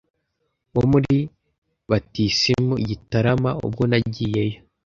[0.75, 1.15] wo muri
[1.89, 4.57] batisimu I gitarama, ubwo nagiyeyo